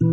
[0.00, 0.10] Un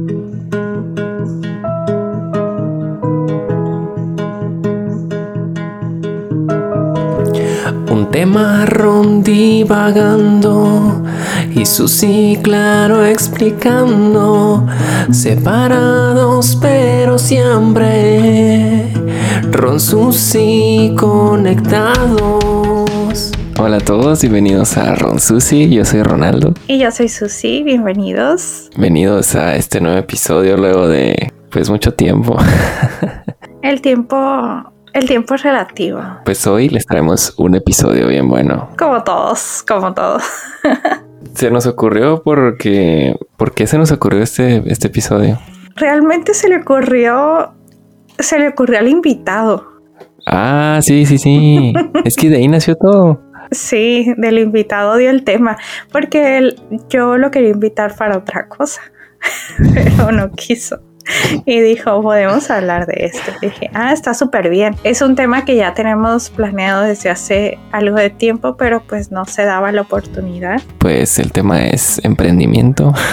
[8.11, 8.65] tema
[9.21, 11.03] divagando
[11.53, 14.65] y Susi claro explicando,
[15.11, 18.91] separados pero siempre,
[19.51, 22.84] Ron Susi conectados.
[23.57, 26.53] Hola a todos y bienvenidos a Ron Susi, yo soy Ronaldo.
[26.67, 28.69] Y yo soy Susi, bienvenidos.
[28.71, 32.37] Bienvenidos a este nuevo episodio luego de pues mucho tiempo.
[33.61, 34.17] El tiempo
[34.95, 36.01] el tiempo es relativo.
[36.23, 38.69] Pues hoy les traemos un episodio bien bueno.
[38.79, 40.23] Como todos, como todos.
[41.33, 43.13] se nos ocurrió porque...
[43.35, 45.37] ¿Por qué se nos ocurrió este, este episodio?
[45.75, 47.53] Realmente se le ocurrió...
[48.19, 49.67] Se le ocurrió al invitado.
[50.25, 51.73] Ah, sí, sí, sí.
[52.05, 53.21] es que de ahí nació todo.
[53.51, 55.57] Sí, del invitado dio el tema,
[55.91, 56.59] porque él,
[56.89, 58.81] yo lo quería invitar para otra cosa,
[59.73, 60.79] pero no quiso.
[61.45, 63.31] Y dijo, podemos hablar de esto.
[63.41, 64.75] dije, ah, está súper bien.
[64.83, 69.25] Es un tema que ya tenemos planeado desde hace algo de tiempo, pero pues no
[69.25, 70.61] se daba la oportunidad.
[70.79, 72.93] Pues el tema es emprendimiento.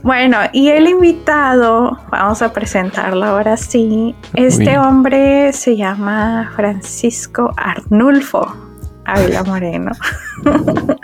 [0.00, 4.14] Bueno, y el invitado, vamos a presentarlo ahora sí.
[4.32, 8.67] Este hombre se llama Francisco Arnulfo.
[9.08, 9.90] Ávila Moreno,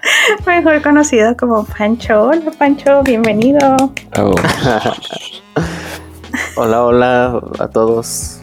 [0.46, 2.24] mejor conocido como Pancho.
[2.24, 3.60] Hola Pancho, bienvenido.
[6.56, 8.42] hola, hola a todos,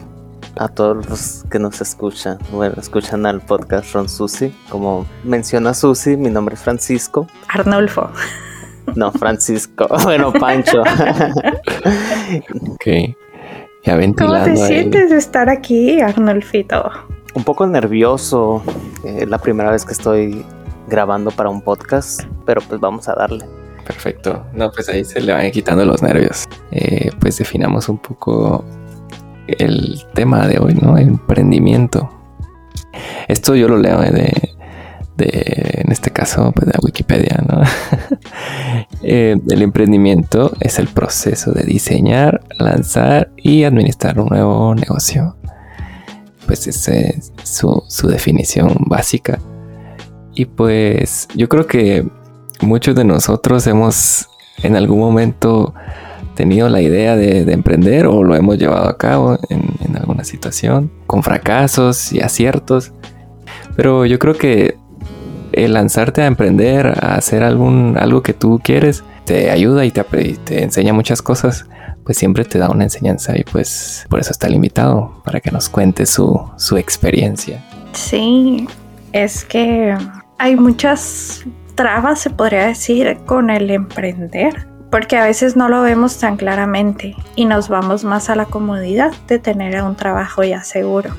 [0.56, 2.38] a todos los que nos escuchan.
[2.50, 4.52] Bueno, escuchan al podcast Ron Susi.
[4.68, 7.28] Como menciona Susi, mi nombre es Francisco.
[7.46, 8.10] Arnulfo.
[8.96, 9.86] No, Francisco.
[10.02, 10.82] Bueno, Pancho.
[10.82, 12.86] ok.
[13.84, 14.26] Ya ventilando.
[14.26, 16.90] ¿Cómo te sientes de estar aquí, Arnulfito?
[17.34, 18.62] Un poco nervioso.
[19.04, 20.44] Eh, la primera vez que estoy
[20.88, 23.44] grabando para un podcast, pero pues vamos a darle.
[23.86, 24.44] Perfecto.
[24.52, 26.44] No, pues ahí se le van quitando los nervios.
[26.70, 28.64] Eh, pues definamos un poco
[29.46, 30.96] el tema de hoy, ¿no?
[30.96, 32.10] emprendimiento.
[33.28, 34.54] Esto yo lo leo de,
[35.16, 37.62] de en este caso, pues de Wikipedia, ¿no?
[39.04, 45.36] Eh, el emprendimiento es el proceso de diseñar, lanzar y administrar un nuevo negocio
[46.46, 49.38] pues es su, definición básica.
[50.34, 52.06] Y pues yo creo que
[52.60, 54.28] muchos de nosotros hemos
[54.62, 55.74] en algún momento
[56.34, 61.22] tenido la idea de, emprender o lo hemos llevado a cabo en, alguna situación, con
[61.22, 62.92] fracasos y aciertos.
[63.76, 64.76] Pero yo creo que
[65.52, 70.02] el lanzarte a emprender, a hacer algún, algo que tú quieres, te ayuda y te,
[70.02, 71.66] te enseña muchas cosas
[72.04, 75.68] pues siempre te da una enseñanza y pues por eso está limitado, para que nos
[75.68, 77.64] cuente su, su experiencia.
[77.92, 78.66] Sí,
[79.12, 79.96] es que
[80.38, 86.18] hay muchas trabas, se podría decir, con el emprender, porque a veces no lo vemos
[86.18, 91.10] tan claramente y nos vamos más a la comodidad de tener un trabajo ya seguro,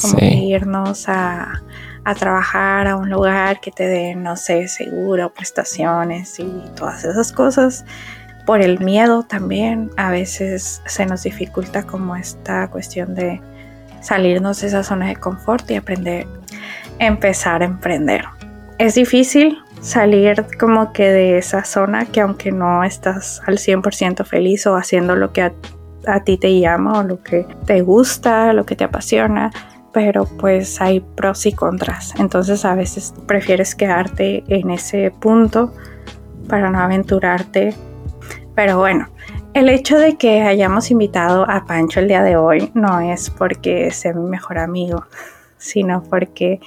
[0.00, 1.62] como irnos a,
[2.04, 7.32] a trabajar a un lugar que te dé, no sé, seguro, prestaciones y todas esas
[7.32, 7.84] cosas
[8.46, 13.40] por el miedo también a veces se nos dificulta como esta cuestión de
[14.00, 16.26] salirnos de esa zona de confort y aprender,
[16.98, 18.24] empezar a emprender.
[18.78, 24.66] Es difícil salir como que de esa zona que aunque no estás al 100% feliz
[24.66, 25.52] o haciendo lo que a,
[26.06, 29.50] a ti te llama o lo que te gusta, lo que te apasiona,
[29.92, 32.14] pero pues hay pros y contras.
[32.18, 35.72] Entonces a veces prefieres quedarte en ese punto
[36.48, 37.74] para no aventurarte
[38.54, 39.08] pero bueno,
[39.52, 43.90] el hecho de que hayamos invitado a Pancho el día de hoy no es porque
[43.90, 45.04] sea mi mejor amigo,
[45.58, 46.60] sino porque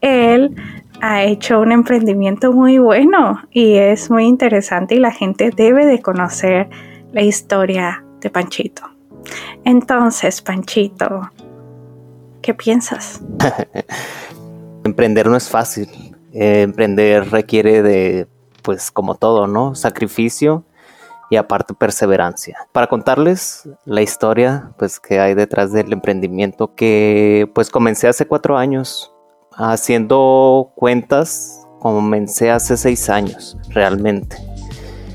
[0.00, 0.54] él
[1.00, 6.00] ha hecho un emprendimiento muy bueno y es muy interesante y la gente debe de
[6.00, 6.68] conocer
[7.12, 8.82] la historia de Panchito.
[9.64, 11.30] Entonces, Panchito,
[12.42, 13.22] ¿qué piensas?
[14.84, 15.88] emprender no es fácil.
[16.32, 18.26] Eh, emprender requiere de,
[18.62, 19.74] pues como todo, ¿no?
[19.74, 20.64] Sacrificio
[21.30, 22.58] y aparte perseverancia.
[22.72, 28.56] Para contarles la historia pues que hay detrás del emprendimiento que pues comencé hace cuatro
[28.56, 29.12] años
[29.56, 34.36] haciendo cuentas comencé hace seis años realmente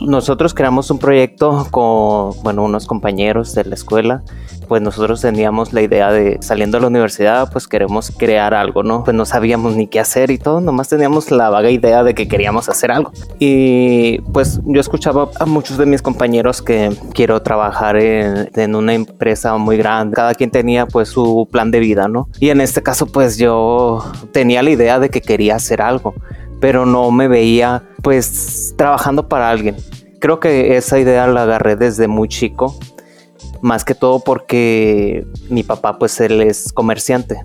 [0.01, 4.24] nosotros creamos un proyecto con, bueno, unos compañeros de la escuela.
[4.68, 9.04] Pues nosotros teníamos la idea de saliendo de la universidad, pues queremos crear algo, ¿no?
[9.04, 12.28] Pues no sabíamos ni qué hacer y todo, nomás teníamos la vaga idea de que
[12.28, 13.12] queríamos hacer algo.
[13.40, 18.94] Y pues yo escuchaba a muchos de mis compañeros que quiero trabajar en, en una
[18.94, 20.16] empresa muy grande.
[20.16, 22.30] Cada quien tenía pues su plan de vida, ¿no?
[22.40, 26.13] Y en este caso pues yo tenía la idea de que quería hacer algo
[26.59, 29.75] pero no me veía pues trabajando para alguien.
[30.19, 32.77] Creo que esa idea la agarré desde muy chico,
[33.61, 37.41] más que todo porque mi papá pues él es comerciante.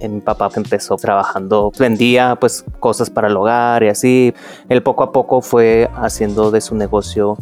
[0.00, 4.34] Eh, mi papá empezó trabajando, vendía pues cosas para el hogar y así.
[4.68, 7.36] Él poco a poco fue haciendo de su negocio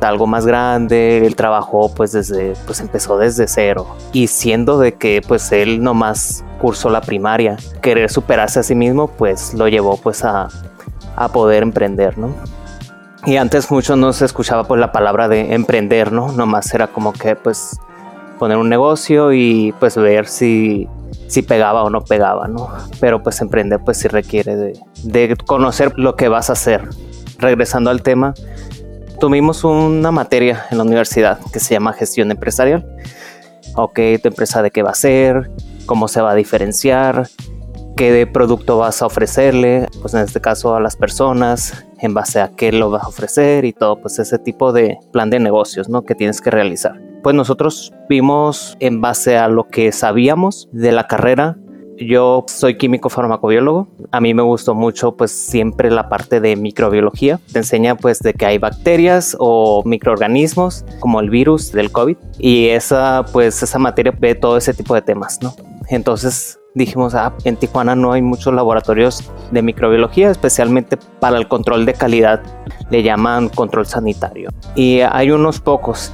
[0.00, 5.22] algo más grande, él trabajó pues desde, pues empezó desde cero y siendo de que
[5.26, 10.24] pues él nomás cursó la primaria, querer superarse a sí mismo pues lo llevó pues
[10.24, 10.48] a,
[11.16, 12.34] a poder emprender, ¿no?
[13.24, 16.30] Y antes mucho no se escuchaba pues la palabra de emprender, ¿no?
[16.30, 17.76] Nomás era como que pues
[18.38, 20.88] poner un negocio y pues ver si,
[21.26, 22.68] si pegaba o no pegaba, ¿no?
[23.00, 26.88] Pero pues emprender pues sí requiere de, de conocer lo que vas a hacer.
[27.38, 28.34] Regresando al tema,
[29.18, 32.86] tuvimos una materia en la universidad que se llama gestión empresarial.
[33.74, 35.50] Ok, tu empresa de qué va a ser,
[35.86, 37.28] cómo se va a diferenciar,
[37.96, 42.48] qué producto vas a ofrecerle, pues en este caso a las personas, en base a
[42.48, 46.02] qué lo vas a ofrecer y todo, pues ese tipo de plan de negocios, ¿no?
[46.02, 47.00] Que tienes que realizar.
[47.22, 51.56] Pues nosotros vimos en base a lo que sabíamos de la carrera
[51.98, 53.88] yo soy químico farmacobiólogo.
[54.12, 57.40] A mí me gustó mucho pues siempre la parte de microbiología.
[57.52, 62.68] Te enseña pues de que hay bacterias o microorganismos como el virus del COVID y
[62.68, 65.54] esa pues esa materia ve todo ese tipo de temas, ¿no?
[65.88, 71.86] Entonces dijimos, ah, en Tijuana no hay muchos laboratorios de microbiología, especialmente para el control
[71.86, 72.42] de calidad,
[72.90, 74.50] le llaman control sanitario.
[74.74, 76.12] Y hay unos pocos.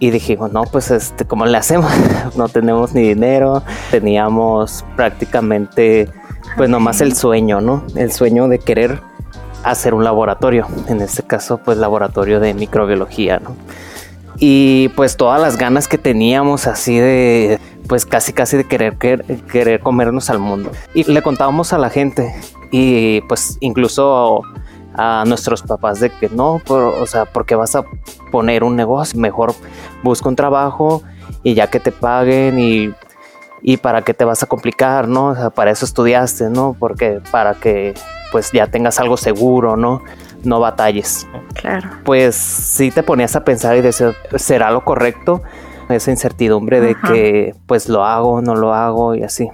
[0.00, 1.92] Y dijimos, no, pues este, ¿cómo le hacemos?
[2.36, 6.08] no tenemos ni dinero, teníamos prácticamente,
[6.56, 7.84] pues nomás el sueño, ¿no?
[7.94, 9.00] El sueño de querer
[9.62, 13.54] hacer un laboratorio, en este caso, pues laboratorio de microbiología, ¿no?
[14.38, 19.24] Y pues todas las ganas que teníamos así de, pues casi casi de querer, querer,
[19.52, 20.70] querer comernos al mundo.
[20.94, 22.34] Y le contábamos a la gente
[22.70, 24.42] y pues incluso
[24.94, 27.84] a nuestros papás de que no, o sea, porque vas a
[28.30, 29.54] poner un negocio, mejor
[30.02, 31.02] busca un trabajo
[31.42, 32.92] y ya que te paguen y,
[33.62, 35.28] y para qué te vas a complicar, ¿no?
[35.28, 36.76] O sea, para eso estudiaste, ¿no?
[36.78, 37.94] Porque para que
[38.32, 40.02] pues ya tengas algo seguro, ¿no?
[40.44, 41.26] No batalles.
[41.54, 41.88] Claro.
[42.04, 45.42] Pues sí te ponías a pensar y decir, ¿será lo correcto?
[45.88, 49.48] Esa incertidumbre de que pues lo hago, no lo hago y así.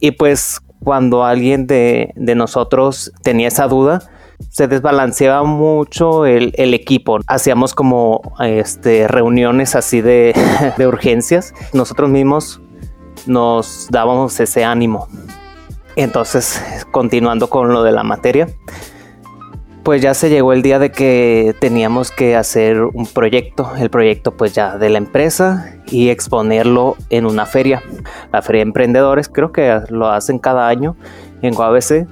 [0.00, 4.02] Y pues cuando alguien de, de nosotros tenía esa duda,
[4.48, 7.20] se desbalanceaba mucho el, equipo.
[7.26, 10.34] Hacíamos como este, reuniones así de,
[10.78, 11.54] urgencias.
[11.72, 12.60] Nosotros mismos
[13.26, 15.08] nos dábamos ese ánimo.
[15.96, 18.48] Entonces, continuando con lo de la materia,
[19.82, 24.36] pues ya se llegó el día de que teníamos que hacer un proyecto, el proyecto
[24.36, 27.82] pues ya de la empresa y exponerlo en una feria,
[28.32, 30.96] la feria de emprendedores, creo que lo hacen cada año
[31.42, 32.06] en UABC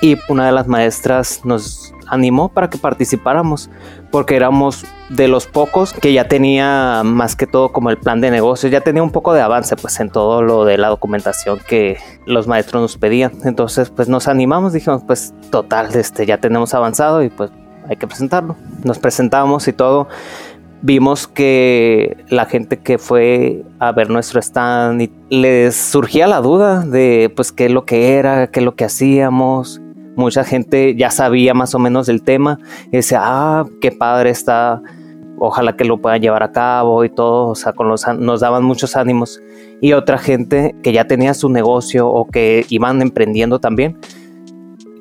[0.00, 3.70] y una de las maestras nos animó para que participáramos
[4.10, 8.30] porque éramos de los pocos que ya tenía más que todo como el plan de
[8.30, 11.98] negocio, ya tenía un poco de avance pues en todo lo de la documentación que
[12.26, 13.32] los maestros nos pedían.
[13.44, 17.50] Entonces pues nos animamos, dijimos pues total, este ya tenemos avanzado y pues
[17.88, 18.56] hay que presentarlo.
[18.84, 20.08] Nos presentamos y todo.
[20.82, 26.80] Vimos que la gente que fue a ver nuestro stand y les surgía la duda
[26.80, 29.80] de pues qué es lo que era, qué es lo que hacíamos
[30.16, 34.82] mucha gente ya sabía más o menos del tema y decía, ah, qué padre está,
[35.38, 38.64] ojalá que lo puedan llevar a cabo y todo, o sea, con los, nos daban
[38.64, 39.40] muchos ánimos.
[39.80, 43.98] Y otra gente que ya tenía su negocio o que iban emprendiendo también,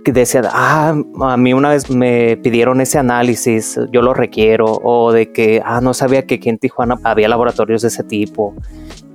[0.03, 5.12] que decía, ah, a mí una vez me pidieron ese análisis, yo lo requiero, o
[5.12, 8.53] de que, ah, no sabía que aquí en Tijuana había laboratorios de ese tipo,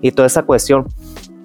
[0.01, 0.87] y toda esa cuestión.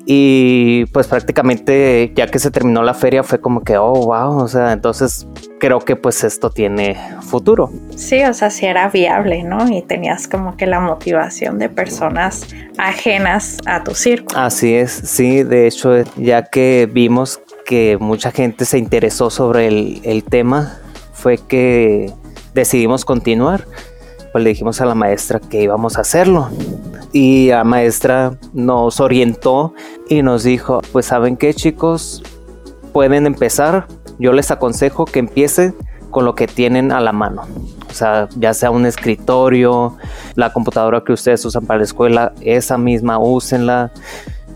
[0.08, 4.48] Y pues prácticamente ya que se terminó la feria fue como que, oh, wow, o
[4.48, 5.28] sea, entonces
[5.60, 7.72] creo que pues esto tiene futuro.
[7.96, 9.68] Sí, o sea, sí era viable, ¿no?
[9.68, 12.48] Y tenías como que la motivación de personas
[12.78, 14.40] ajenas a tu círculo.
[14.40, 20.02] Así es, sí, de hecho, ya que vimos que mucha gente se interesó sobre el,
[20.04, 20.78] el tema,
[21.14, 22.14] fue que
[22.54, 23.66] decidimos continuar.
[24.32, 26.50] Pues le dijimos a la maestra que íbamos a hacerlo
[27.16, 29.74] y la maestra nos orientó
[30.10, 32.22] y nos dijo, pues saben qué chicos,
[32.92, 33.88] pueden empezar,
[34.20, 35.74] yo les aconsejo que empiecen
[36.12, 37.44] con lo que tienen a la mano.
[37.90, 39.96] O sea, ya sea un escritorio,
[40.36, 43.94] la computadora que ustedes usan para la escuela, esa misma úsenla.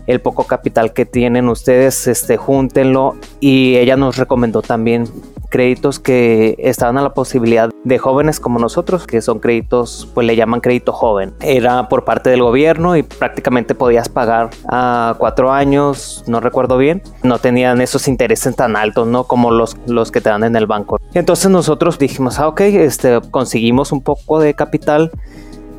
[0.06, 3.16] El poco capital que tienen ustedes, este, júntenlo.
[3.40, 5.04] Y ella nos recomendó también
[5.50, 10.36] créditos que estaban a la posibilidad de jóvenes como nosotros, que son créditos, pues le
[10.36, 11.34] llaman crédito joven.
[11.40, 17.02] Era por parte del gobierno y prácticamente podías pagar a cuatro años, no recuerdo bien.
[17.22, 19.24] No tenían esos intereses tan altos, ¿no?
[19.24, 20.98] Como los, los que te dan en el banco.
[21.12, 25.10] Entonces nosotros dijimos, ah, ok, este, conseguimos un poco de capital,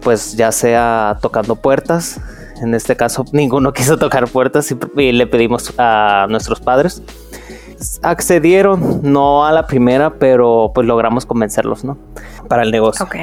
[0.02, 2.20] pues ya sea tocando puertas.
[2.62, 7.02] En este caso, ninguno quiso tocar puertas y le pedimos a nuestros padres
[8.02, 11.98] accedieron, no a la primera, pero pues logramos convencerlos, ¿no?
[12.48, 13.06] Para el negocio.
[13.06, 13.16] Ok,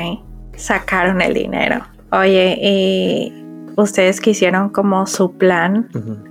[0.56, 1.84] sacaron el dinero.
[2.12, 3.32] Oye, y
[3.76, 5.88] ustedes quisieron como su plan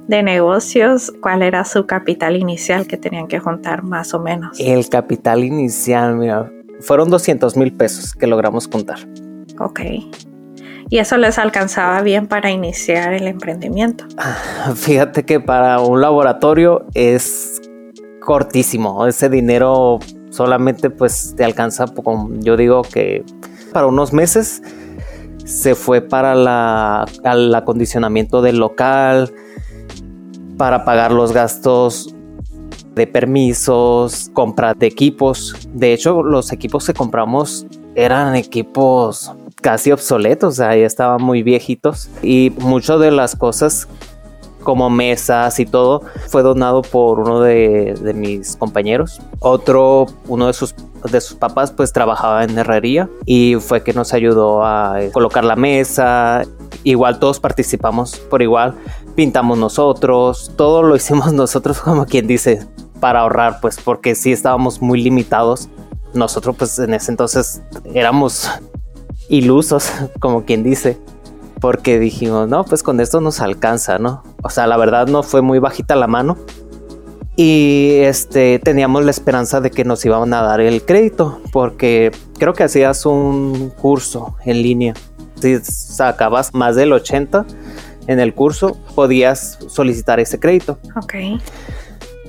[0.08, 4.60] de negocios, ¿cuál era su capital inicial que tenían que juntar más o menos?
[4.60, 9.00] El capital inicial, mira, fueron 200 mil pesos que logramos juntar.
[9.60, 9.82] Ok.
[10.90, 14.06] ¿Y eso les alcanzaba bien para iniciar el emprendimiento?
[14.76, 17.57] Fíjate que para un laboratorio es
[18.28, 19.08] cortísimo.
[19.08, 20.00] Ese dinero
[20.32, 21.86] solamente pues te alcanza,
[22.42, 23.24] yo digo que
[23.72, 24.62] para unos meses
[25.46, 29.34] se fue para la, el acondicionamiento del local,
[30.58, 32.14] para pagar los gastos
[32.96, 35.70] de permisos, compra de equipos.
[35.72, 37.66] De hecho, los equipos que compramos
[37.96, 39.32] eran equipos
[39.62, 43.88] casi obsoletos, ya estaban muy viejitos y muchas de las cosas
[44.68, 49.22] como mesas y todo, fue donado por uno de, mis compañeros.
[49.40, 50.76] Otro, uno de sus,
[51.10, 55.46] de sus papás, pues trabajaba en herrería y fue que nos ayudó a eh, colocar
[55.46, 56.44] la mesa.
[56.84, 58.76] Igual todos participamos por igual,
[59.16, 62.68] pintamos nosotros, todo lo hicimos nosotros, como quien dice,
[63.00, 65.70] para ahorrar, pues porque sí estábamos muy limitados.
[66.14, 67.62] Nosotros, pues en ese entonces
[67.94, 68.52] éramos
[69.30, 70.98] ilusos, como quien dice
[71.60, 74.24] porque dijimos, no, pues con esto nos alcanza, ¿no?
[74.44, 76.38] O sea, la verdad no fue muy bajita la mano.
[77.36, 82.54] Y este teníamos la esperanza de que nos iban a dar el crédito, porque creo
[82.54, 84.96] que hacías un curso en línea.
[85.40, 87.46] Si sacabas más del 80
[88.08, 90.80] en el curso, podías solicitar ese crédito.
[90.96, 91.14] Ok.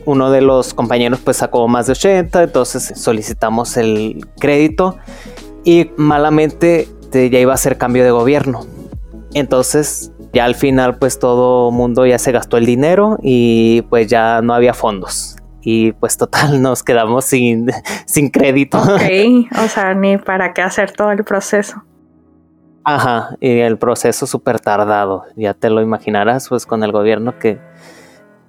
[0.04, 4.98] Uno de los compañeros pues sacó más de 80, entonces solicitamos el crédito
[5.64, 8.66] y malamente ya iba a ser cambio de gobierno.
[9.34, 14.40] Entonces, ya al final, pues todo mundo ya se gastó el dinero y pues ya
[14.42, 15.36] no había fondos.
[15.60, 17.70] Y pues total, nos quedamos sin,
[18.06, 18.78] sin crédito.
[18.78, 19.02] Ok,
[19.64, 21.82] o sea, ni para qué hacer todo el proceso.
[22.84, 25.24] Ajá, y el proceso súper tardado.
[25.36, 27.58] Ya te lo imaginarás, pues con el gobierno que,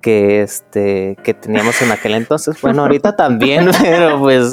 [0.01, 2.59] que este que teníamos en aquel entonces.
[2.61, 4.51] Bueno, ahorita también, pero pues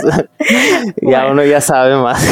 [1.02, 2.24] ya uno ya sabe más.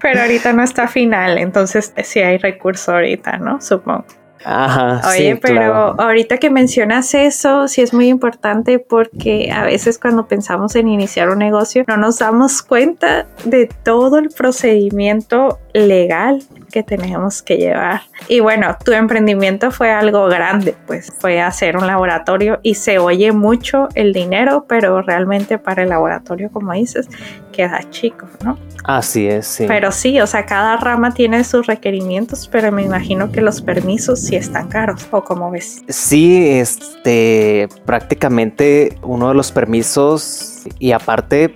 [0.00, 3.60] pero ahorita no está final, entonces sí hay recurso ahorita, ¿no?
[3.60, 4.04] Supongo.
[4.44, 5.00] Ajá.
[5.08, 10.74] Oye, pero ahorita que mencionas eso, sí es muy importante porque a veces cuando pensamos
[10.76, 17.42] en iniciar un negocio no nos damos cuenta de todo el procedimiento legal que tenemos
[17.42, 18.00] que llevar.
[18.28, 23.30] Y bueno, tu emprendimiento fue algo grande, pues fue hacer un laboratorio y se oye
[23.30, 27.08] mucho el dinero, pero realmente para el laboratorio, como dices,
[27.52, 28.58] queda chico, ¿no?
[28.84, 29.66] Así es, sí.
[29.68, 34.20] Pero sí, o sea, cada rama tiene sus requerimientos, pero me imagino que los permisos
[34.32, 35.82] sí están caros, ¿o cómo ves?
[35.88, 41.54] Sí, este, prácticamente uno de los permisos y aparte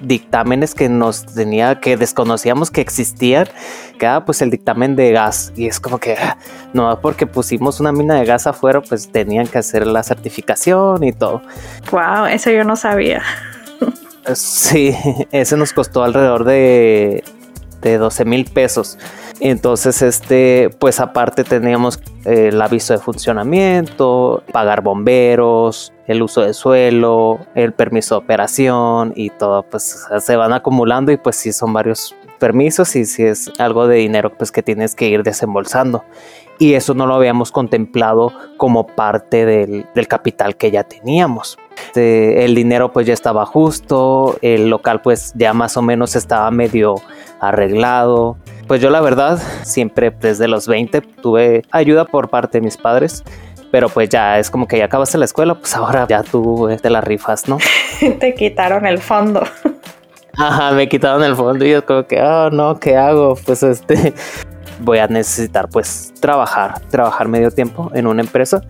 [0.00, 3.48] dictámenes que nos tenía, que desconocíamos que existían,
[3.98, 5.52] que pues el dictamen de gas.
[5.56, 6.38] Y es como que, ah,
[6.72, 11.12] no, porque pusimos una mina de gas afuera, pues tenían que hacer la certificación y
[11.12, 11.42] todo.
[11.90, 13.22] Wow, eso yo no sabía.
[14.36, 14.94] Sí,
[15.32, 17.24] ese nos costó alrededor de,
[17.80, 18.98] de 12 mil pesos.
[19.40, 26.54] Entonces, este, pues aparte teníamos eh, el aviso de funcionamiento, pagar bomberos, el uso de
[26.54, 31.72] suelo, el permiso de operación y todo, pues se van acumulando y pues sí son
[31.72, 36.04] varios permisos y si es algo de dinero pues que tienes que ir desembolsando
[36.58, 41.58] y eso no lo habíamos contemplado como parte del, capital que ya teníamos.
[41.86, 46.50] Este, el dinero pues ya estaba justo, el local pues ya más o menos estaba
[46.50, 46.96] medio
[47.40, 48.36] arreglado.
[48.66, 53.24] Pues yo la verdad siempre desde los 20 tuve ayuda por parte de mis padres
[53.70, 56.88] pero pues ya es como que ya acabaste la escuela, pues ahora ya tú te
[56.88, 57.58] la rifas, ¿no?
[58.18, 59.42] te quitaron el fondo.
[60.36, 63.36] Ajá, me quitaron el fondo y yo como que, oh no, ¿qué hago?
[63.44, 64.14] Pues este,
[64.80, 68.62] voy a necesitar pues trabajar, trabajar medio tiempo en una empresa.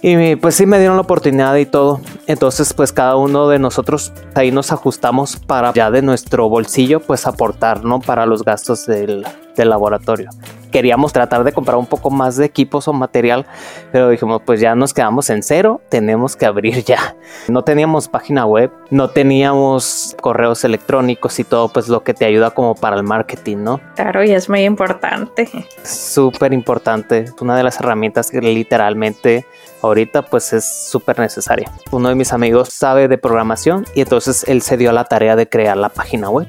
[0.00, 2.00] Y pues sí me dieron la oportunidad y todo.
[2.26, 7.26] Entonces pues cada uno de nosotros ahí nos ajustamos para ya de nuestro bolsillo pues
[7.26, 8.00] aportar, ¿no?
[8.00, 9.26] Para los gastos del,
[9.56, 10.30] del laboratorio
[10.70, 13.46] queríamos tratar de comprar un poco más de equipos o material,
[13.92, 17.16] pero dijimos, pues ya nos quedamos en cero, tenemos que abrir ya.
[17.48, 22.50] No teníamos página web, no teníamos correos electrónicos y todo, pues lo que te ayuda
[22.50, 23.80] como para el marketing, ¿no?
[23.96, 25.48] Claro, y es muy importante.
[25.82, 29.46] Súper importante, una de las herramientas que literalmente
[29.82, 31.70] ahorita pues es súper necesaria.
[31.90, 35.36] Uno de mis amigos sabe de programación y entonces él se dio a la tarea
[35.36, 36.48] de crear la página web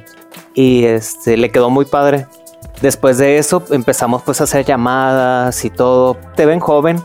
[0.53, 2.27] y este le quedó muy padre
[2.81, 6.15] Después de eso empezamos pues a hacer llamadas y todo.
[6.35, 7.01] Te ven joven,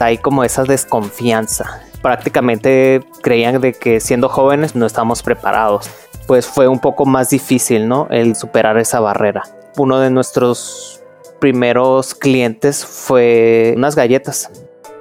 [0.00, 1.82] hay como esa desconfianza.
[2.02, 5.88] Prácticamente creían de que siendo jóvenes no estamos preparados.
[6.26, 8.08] Pues fue un poco más difícil, ¿no?
[8.10, 9.44] El superar esa barrera.
[9.76, 11.00] Uno de nuestros
[11.40, 14.50] primeros clientes fue unas galletas.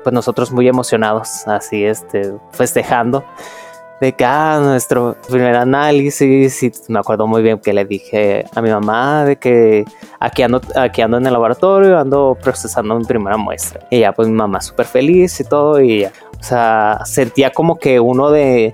[0.05, 3.25] Pues nosotros muy emocionados, así este, festejando
[3.99, 8.61] de que ah, nuestro primer análisis y me acuerdo muy bien que le dije a
[8.61, 9.83] mi mamá de que
[10.19, 13.87] aquí ando, aquí ando en el laboratorio, ando procesando mi primera muestra.
[13.89, 17.99] Y ya pues mi mamá súper feliz y todo y o sea, sentía como que
[17.99, 18.73] uno de,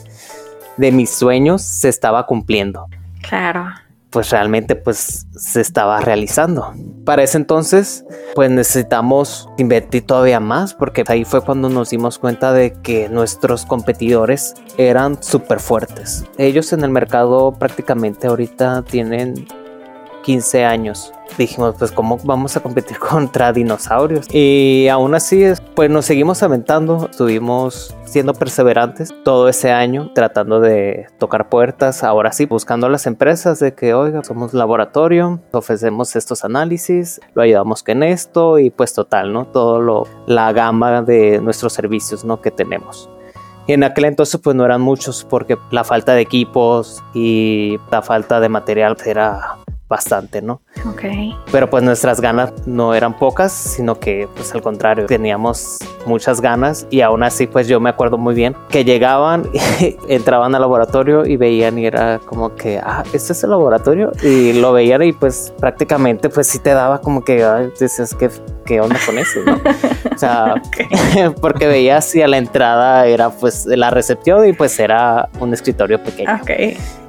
[0.75, 2.87] de mis sueños se estaba cumpliendo.
[3.21, 3.71] Claro
[4.11, 6.73] pues realmente pues se estaba realizando.
[7.05, 12.53] Para ese entonces pues necesitamos invertir todavía más porque ahí fue cuando nos dimos cuenta
[12.53, 16.25] de que nuestros competidores eran súper fuertes.
[16.37, 19.47] Ellos en el mercado prácticamente ahorita tienen
[20.21, 21.13] 15 años.
[21.37, 24.27] Dijimos, pues, ¿cómo vamos a competir contra dinosaurios?
[24.33, 25.43] Y aún así,
[25.75, 32.31] pues nos seguimos aventando, estuvimos siendo perseverantes todo ese año, tratando de tocar puertas, ahora
[32.33, 37.83] sí, buscando a las empresas de que, oiga, somos laboratorio, ofrecemos estos análisis, lo ayudamos
[37.83, 39.45] con esto y pues total, ¿no?
[39.45, 42.41] Todo lo, la gama de nuestros servicios, ¿no?
[42.41, 43.09] Que tenemos.
[43.67, 48.01] Y en aquel entonces pues no eran muchos porque la falta de equipos y la
[48.01, 49.59] falta de material era
[49.91, 50.61] bastante, ¿no?
[50.89, 51.03] Ok.
[51.51, 56.87] Pero pues nuestras ganas no eran pocas, sino que pues al contrario, teníamos muchas ganas
[56.89, 59.49] y aún así pues yo me acuerdo muy bien que llegaban,
[60.07, 64.53] entraban al laboratorio y veían y era como que, ah, este es el laboratorio y
[64.53, 68.29] lo veían y pues prácticamente pues sí te daba como que, dices, ¿qué,
[68.71, 69.39] qué onda con eso?
[69.45, 69.59] ¿no?
[70.15, 70.55] o sea,
[71.41, 76.01] porque veías y a la entrada era pues la recepción y pues era un escritorio
[76.01, 76.39] pequeño.
[76.41, 76.51] Ok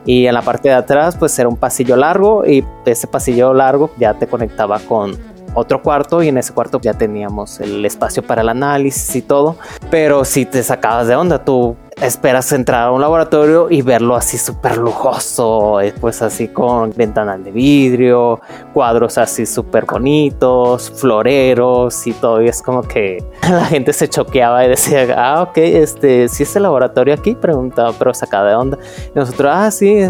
[0.04, 3.90] y en la parte de atrás pues era un pasillo largo y ese pasillo largo
[3.98, 5.16] ya te conectaba con
[5.54, 9.56] otro cuarto y en ese cuarto ya teníamos el espacio para el análisis y todo.
[9.90, 14.38] Pero si te sacabas de onda, tú esperas entrar a un laboratorio y verlo así
[14.38, 18.40] súper lujoso, eh, pues así con ventanal de vidrio,
[18.72, 22.42] cuadros así súper bonitos, floreros y todo.
[22.42, 26.56] Y es como que la gente se choqueaba y decía, ah, ok, este, si es
[26.56, 28.78] el laboratorio aquí, preguntaba, pero sacada de onda.
[29.14, 30.00] Y nosotros, ah, sí,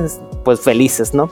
[0.44, 1.30] pues felices, ¿no?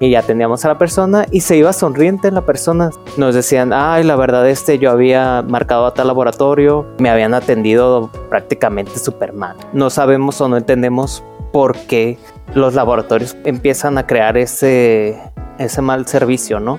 [0.00, 2.90] Y ya teníamos a la persona y se iba sonriente la persona.
[3.16, 8.10] Nos decían, ay, la verdad este yo había marcado a tal laboratorio, me habían atendido
[8.28, 9.56] prácticamente súper mal.
[9.72, 12.18] No sabemos o no entendemos por qué
[12.54, 15.20] los laboratorios empiezan a crear ese,
[15.58, 16.78] ese mal servicio, ¿no?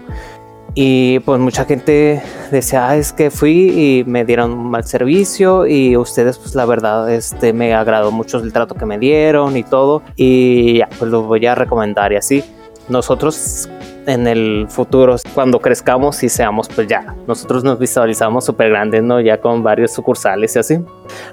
[0.75, 5.65] Y pues mucha gente decía, ah, es que fui y me dieron un mal servicio
[5.65, 9.63] y ustedes pues la verdad este me agradó mucho el trato que me dieron y
[9.63, 12.43] todo y ya pues lo voy a recomendar y así
[12.89, 13.69] nosotros
[14.05, 19.21] en el futuro, cuando crezcamos y seamos, pues ya, nosotros nos visualizamos súper grandes, ¿no?
[19.21, 20.79] Ya con varios sucursales y así.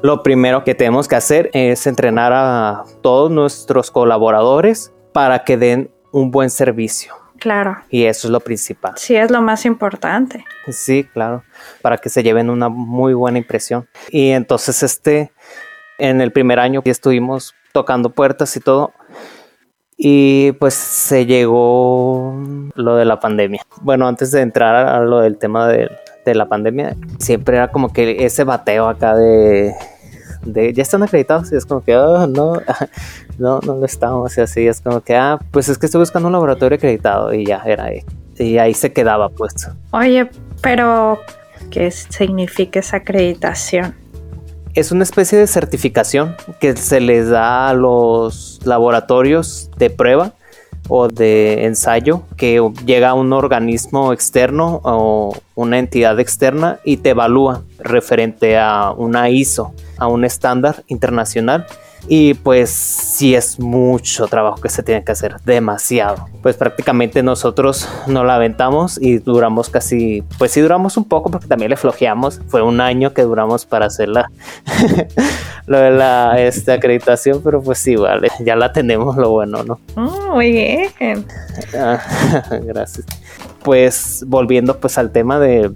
[0.02, 5.90] Lo primero que tenemos que hacer es entrenar a todos nuestros colaboradores para que den
[6.12, 7.14] un buen servicio.
[7.38, 7.76] Claro.
[7.90, 8.94] Y eso es lo principal.
[8.96, 10.44] Sí, es lo más importante.
[10.68, 11.44] Sí, claro,
[11.82, 13.88] para que se lleven una muy buena impresión.
[14.10, 15.32] Y entonces, este,
[15.98, 18.92] en el primer año que estuvimos tocando puertas y todo,
[19.96, 22.38] y pues se llegó
[22.74, 23.62] lo de la pandemia.
[23.80, 25.88] Bueno, antes de entrar a lo del tema de,
[26.26, 29.72] la pandemia, siempre era como que ese bateo acá de,
[30.44, 32.54] de ya están acreditados y es como que, oh, no,
[33.38, 36.26] no, no lo estamos y así, es como que, ah, pues es que estoy buscando
[36.26, 38.04] un laboratorio acreditado y ya era ahí.
[38.38, 39.68] Y ahí se quedaba puesto.
[39.92, 40.28] Oye,
[40.62, 41.20] pero
[41.70, 43.94] ¿qué significa esa acreditación?
[44.76, 50.34] Es una especie de certificación que se les da a los laboratorios de prueba
[50.88, 57.10] o de ensayo que llega a un organismo externo o una entidad externa y te
[57.10, 61.66] evalúa referente a una ISO, a un estándar internacional
[62.08, 66.28] y pues sí es mucho trabajo que se tiene que hacer, demasiado.
[66.42, 71.46] Pues prácticamente nosotros no la aventamos y duramos casi, pues sí duramos un poco porque
[71.46, 72.40] también le flojeamos.
[72.48, 74.30] Fue un año que duramos para hacer la,
[75.66, 79.80] lo de la este, acreditación, pero pues sí, vale, ya la tenemos, lo bueno, ¿no?
[79.96, 81.26] Mm, muy bien.
[81.76, 82.00] Ah,
[82.62, 83.06] gracias.
[83.62, 85.72] pues volviendo pues al tema de,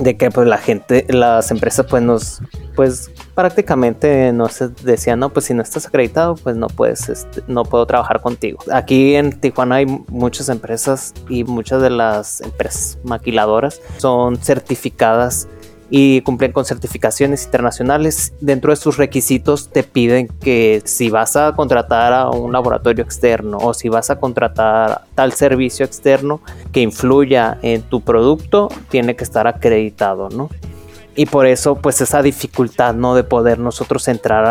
[0.00, 2.40] de que pues la gente, las empresas pues nos,
[2.74, 7.64] pues prácticamente nos decían, no, pues si no estás acreditado, pues no puedes, este, no
[7.64, 8.58] puedo trabajar contigo.
[8.72, 15.48] Aquí en Tijuana hay muchas empresas y muchas de las empresas maquiladoras son certificadas
[15.90, 18.32] y cumplen con certificaciones internacionales.
[18.40, 23.58] Dentro de sus requisitos te piden que si vas a contratar a un laboratorio externo
[23.58, 26.40] o si vas a contratar tal servicio externo
[26.72, 30.48] que influya en tu producto, tiene que estar acreditado, ¿no?
[31.16, 33.14] Y por eso, pues esa dificultad, ¿no?
[33.14, 34.44] De poder nosotros entrar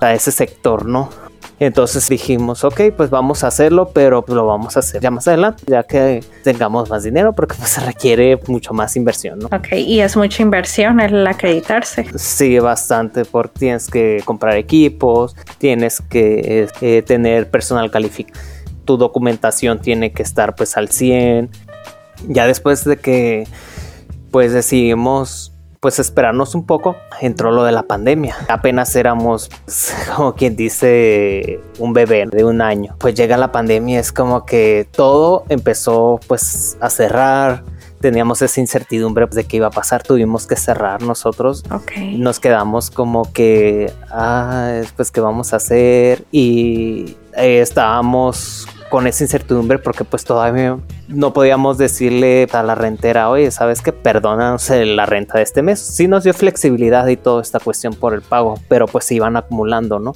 [0.00, 1.10] a ese sector, ¿no?
[1.58, 5.62] Entonces dijimos, ok, pues vamos a hacerlo, pero lo vamos a hacer ya más adelante,
[5.68, 9.46] ya que tengamos más dinero, porque pues se requiere mucho más inversión, ¿no?
[9.46, 12.06] Ok, y es mucha inversión el acreditarse.
[12.16, 18.40] Sí, bastante, porque tienes que comprar equipos, tienes que eh, tener personal calificado,
[18.84, 21.48] tu documentación tiene que estar pues al 100.
[22.26, 23.46] Ya después de que
[24.32, 28.36] pues decidimos pues esperarnos un poco, entró lo de la pandemia.
[28.48, 32.94] Apenas éramos, pues, como quien dice, un bebé de un año.
[32.98, 37.64] Pues llega la pandemia, es como que todo empezó pues a cerrar.
[38.00, 41.64] Teníamos esa incertidumbre de qué iba a pasar, tuvimos que cerrar nosotros.
[41.68, 42.16] Okay.
[42.16, 49.24] Nos quedamos como que, ah, pues qué vamos a hacer y eh, estábamos con esa
[49.24, 50.78] incertidumbre porque pues todavía
[51.12, 53.92] no podíamos decirle a la rentera, oye, ¿sabes qué?
[53.92, 55.80] Perdónanos la renta de este mes.
[55.80, 59.36] Sí nos dio flexibilidad y toda esta cuestión por el pago, pero pues se iban
[59.36, 60.12] acumulando, ¿no?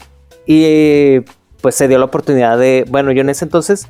[0.46, 1.20] Y
[1.60, 3.88] pues se dio la oportunidad de, bueno, yo en ese entonces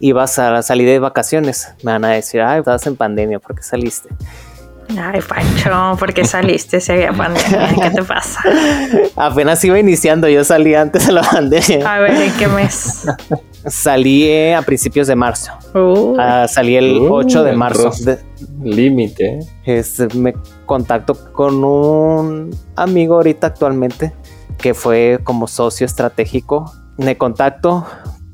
[0.00, 1.74] iba a salir de vacaciones.
[1.82, 4.08] Me van a decir, ay, estabas en pandemia, ¿por qué saliste?
[4.96, 7.74] Ay, Pancho, ¿por qué saliste si había pandemia?
[7.82, 8.40] ¿Qué te pasa?
[9.16, 11.94] Apenas iba iniciando, yo salí antes de la pandemia.
[11.94, 13.06] A ver, ¿en qué mes?
[13.66, 15.52] Salí eh, a principios de marzo.
[15.74, 17.90] Uh, Ah, salí el Uh, 8 de marzo.
[18.62, 19.40] Límite.
[19.64, 20.34] este, me
[20.66, 24.12] contacto con un amigo ahorita actualmente
[24.58, 26.72] que fue como socio estratégico.
[26.96, 27.86] Me contacto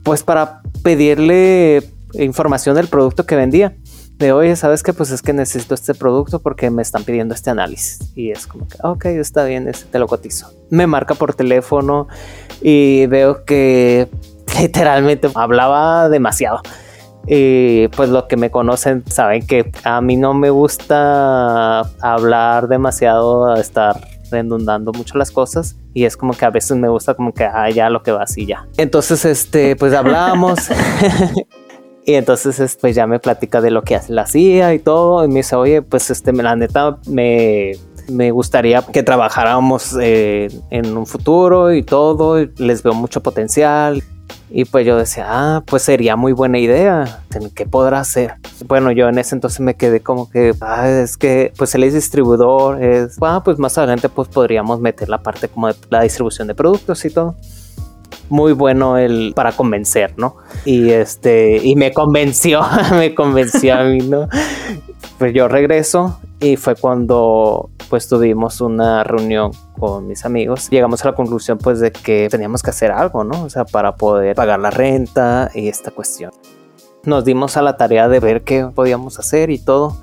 [0.02, 1.82] pues para pedirle
[2.14, 3.76] información del producto que vendía.
[4.18, 4.92] De oye, ¿sabes qué?
[4.92, 8.12] Pues es que necesito este producto porque me están pidiendo este análisis.
[8.14, 10.52] Y es como que, ok, está bien, este te lo cotizo.
[10.70, 12.06] Me marca por teléfono
[12.62, 14.08] y veo que
[14.60, 16.60] literalmente hablaba demasiado.
[17.26, 23.54] Y pues los que me conocen saben que a mí no me gusta hablar demasiado,
[23.54, 23.96] estar
[24.30, 27.70] redundando mucho las cosas y es como que a veces me gusta como que ah,
[27.70, 28.66] ya lo que va así ya.
[28.76, 30.58] Entonces este pues hablábamos
[32.04, 35.28] y entonces este, pues ya me platica de lo que él hacía y todo y
[35.28, 37.72] me dice oye pues este la neta me
[38.10, 44.02] me gustaría que trabajáramos eh, en un futuro y todo, les veo mucho potencial.
[44.50, 47.22] Y pues yo decía, ah, pues sería muy buena idea.
[47.54, 48.34] ¿Qué podrá hacer?
[48.66, 51.94] Bueno, yo en ese entonces me quedé como que, ah, es que, pues él es
[51.94, 56.48] distribuidor, es, ah, pues más adelante pues podríamos meter la parte como de la distribución
[56.48, 57.34] de productos y todo.
[58.28, 60.36] Muy bueno el para convencer, ¿no?
[60.64, 64.28] Y este, y me convenció, me convenció a mí, ¿no?
[65.18, 70.68] Pues yo regreso y fue cuando pues tuvimos una reunión con mis amigos.
[70.70, 73.44] Llegamos a la conclusión pues de que teníamos que hacer algo, ¿no?
[73.44, 76.32] O sea, para poder pagar la renta y esta cuestión.
[77.04, 79.96] Nos dimos a la tarea de ver qué podíamos hacer y todo.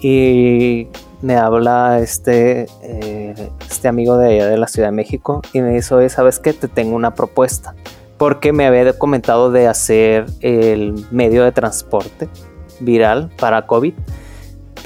[0.00, 0.88] Y
[1.22, 5.70] me habla este, eh, este amigo de allá de la Ciudad de México y me
[5.72, 6.52] dice, oye, ¿sabes qué?
[6.52, 7.74] Te tengo una propuesta.
[8.18, 12.28] Porque me había comentado de hacer el medio de transporte
[12.80, 13.94] viral para COVID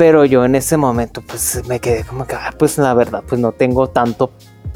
[0.00, 3.38] pero yo en ese momento pues me quedé como que, ah, pues la verdad, pues
[3.38, 4.30] no tengo tanto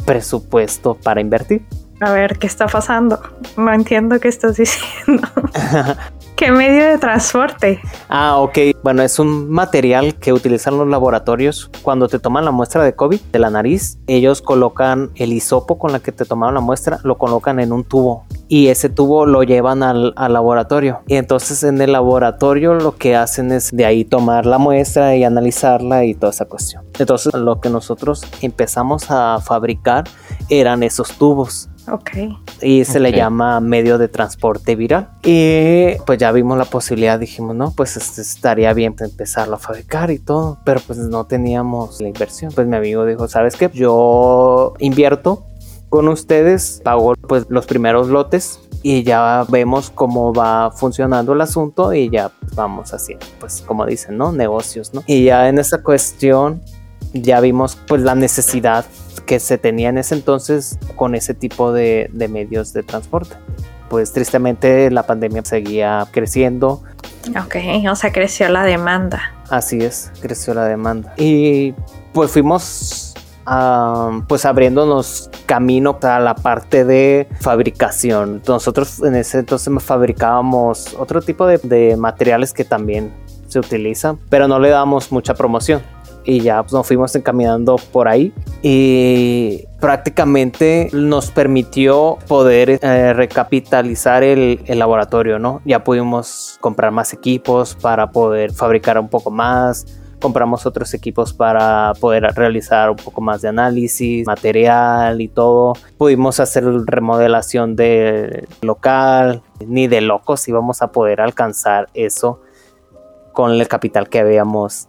[0.04, 1.64] presupuesto para invertir.
[2.00, 3.18] a ver, ¿qué está pasando?
[3.56, 5.26] No entiendo qué estás diciendo.
[6.36, 7.80] ¿Qué medio de transporte?
[8.08, 8.58] Ah, ok.
[8.82, 13.20] Bueno, es un material que utilizan los laboratorios cuando te toman la muestra de COVID
[13.20, 13.98] de la nariz.
[14.08, 17.84] Ellos colocan el hisopo con la que te tomaron la muestra, lo colocan en un
[17.84, 21.02] tubo y ese tubo lo llevan al, al laboratorio.
[21.06, 25.22] Y entonces en el laboratorio lo que hacen es de ahí tomar la muestra y
[25.22, 26.84] analizarla y toda esa cuestión.
[26.98, 30.04] Entonces lo que nosotros empezamos a fabricar
[30.48, 32.10] eran esos tubos Ok.
[32.62, 35.10] y se le llama medio de transporte viral.
[35.22, 40.10] Y pues ya vimos la posibilidad, dijimos, no, pues este, estaría bien empezarlo a fabricar
[40.10, 42.52] y todo, pero pues no teníamos la inversión.
[42.54, 43.70] Pues mi amigo dijo, ¿sabes qué?
[43.72, 45.44] Yo invierto
[45.88, 51.94] con ustedes, pago pues los primeros lotes y ya vemos cómo va funcionando el asunto
[51.94, 54.32] y ya vamos haciendo, pues como dicen, ¿no?
[54.32, 55.02] Negocios, ¿no?
[55.06, 56.60] Y ya en esa cuestión
[57.14, 58.84] ya vimos pues la necesidad
[59.26, 63.36] que se tenía en ese entonces con ese tipo de, de medios de transporte.
[63.88, 66.82] Pues tristemente la pandemia seguía creciendo,
[67.30, 67.56] Ok,
[67.90, 69.32] o sea, creció la demanda.
[69.48, 71.14] Así es, creció la demanda.
[71.16, 71.74] Y
[72.12, 73.14] pues fuimos
[73.46, 78.42] ah, pues abriéndonos camino a la parte de fabricación.
[78.46, 83.12] Nosotros en ese entonces fabricábamos otro tipo de, de materiales que también
[83.48, 85.82] se utilizan, pero no le damos mucha promoción
[86.24, 88.32] y ya pues, nos fuimos encaminando por ahí
[88.62, 95.60] y prácticamente nos permitió poder eh, recapitalizar el, laboratorio, ¿no?
[95.64, 99.86] Ya pudimos comprar más equipos para poder fabricar un poco más,
[100.20, 105.74] compramos otros equipos para poder realizar un poco más de análisis, material y todo.
[105.98, 112.40] Pudimos hacer remodelación del local, ni de locos íbamos a poder alcanzar eso
[113.34, 114.88] con el capital que habíamos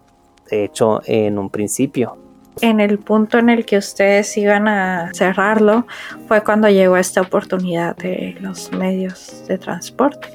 [0.50, 2.18] hecho en un principio.
[2.62, 5.86] En el punto en el que ustedes iban a cerrarlo
[6.26, 10.28] fue cuando llegó esta oportunidad de los medios de transporte.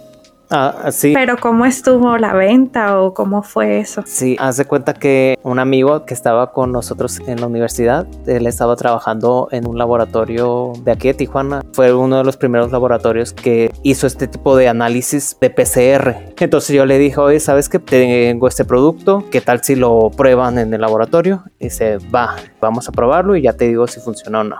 [0.51, 1.13] Ah, sí.
[1.13, 4.03] Pero ¿cómo estuvo la venta o cómo fue eso?
[4.05, 8.45] Sí, haz de cuenta que un amigo que estaba con nosotros en la universidad, él
[8.45, 11.63] estaba trabajando en un laboratorio de aquí de Tijuana.
[11.71, 16.33] Fue uno de los primeros laboratorios que hizo este tipo de análisis de PCR.
[16.37, 19.23] Entonces yo le dije, oye, ¿sabes que tengo este producto?
[19.31, 21.43] ¿Qué tal si lo prueban en el laboratorio?
[21.59, 24.57] Y dice, va, vamos a probarlo y ya te digo si funciona o no.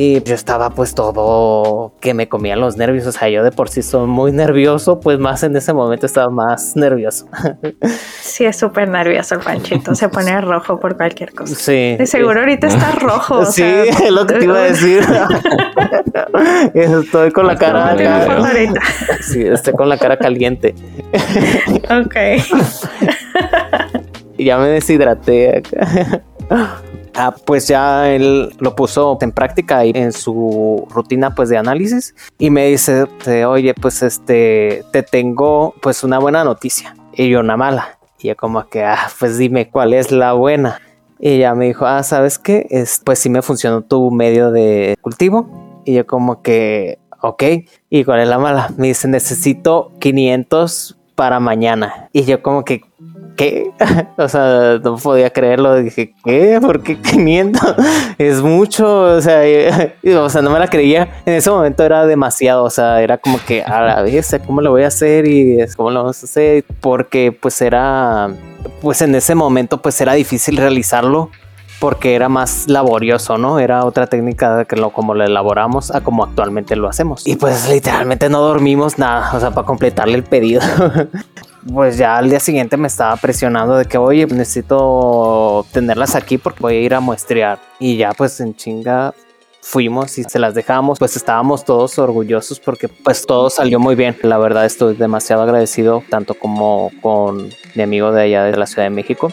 [0.00, 3.04] Y yo estaba pues todo que me comían los nervios.
[3.08, 6.30] O sea, yo de por sí soy muy nervioso, pues más en ese momento estaba
[6.30, 7.26] más nervioso.
[8.20, 9.96] Sí, es súper nervioso el Panchito.
[9.96, 11.56] Se pone rojo por cualquier cosa.
[11.56, 11.96] Sí.
[11.96, 13.44] De seguro ahorita está rojo.
[13.46, 15.02] sí, es lo que te iba a decir.
[16.74, 17.96] estoy con la cara.
[19.20, 20.76] sí, estoy con la cara caliente.
[21.90, 22.16] ok.
[24.38, 26.82] ya me deshidraté acá.
[27.20, 32.14] Ah, pues ya él lo puso en práctica y en su rutina pues de análisis
[32.38, 33.06] y me dice,
[33.44, 37.98] oye, pues este, te tengo pues una buena noticia y yo una mala.
[38.20, 40.80] Y yo como que, ah, pues dime cuál es la buena.
[41.18, 42.68] Y ella me dijo, ah, ¿sabes qué?
[42.70, 45.82] Es, pues sí me funcionó tu medio de cultivo.
[45.84, 47.42] Y yo como que, ok.
[47.90, 48.72] ¿Y cuál es la mala?
[48.76, 52.08] Me dice, necesito 500 para mañana.
[52.12, 52.82] Y yo como que,
[53.38, 53.70] ¿qué?
[54.18, 55.76] o sea, no podía creerlo.
[55.76, 56.58] Dije, ¿qué?
[56.60, 57.74] ¿Por qué 500?
[58.18, 59.02] es mucho.
[59.16, 59.40] O sea,
[60.20, 61.22] o sea, no me la creía.
[61.24, 62.64] En ese momento era demasiado.
[62.64, 65.26] O sea, era como que a la vez, ¿cómo lo voy a hacer?
[65.26, 66.64] Y cómo lo vamos a hacer.
[66.80, 68.28] Porque pues era,
[68.82, 71.30] pues en ese momento pues era difícil realizarlo
[71.80, 73.60] porque era más laborioso, ¿no?
[73.60, 77.24] Era otra técnica que lo como lo elaboramos a como actualmente lo hacemos.
[77.24, 80.60] Y pues literalmente no dormimos nada, o sea, para completarle el pedido.
[81.72, 86.60] Pues ya al día siguiente me estaba presionando de que, oye, necesito tenerlas aquí porque
[86.60, 87.58] voy a ir a muestrear.
[87.78, 89.14] Y ya pues en chinga
[89.60, 94.16] fuimos y se las dejamos, pues estábamos todos orgullosos porque pues todo salió muy bien.
[94.22, 98.84] La verdad estoy demasiado agradecido tanto como con mi amigo de allá de la Ciudad
[98.84, 99.30] de México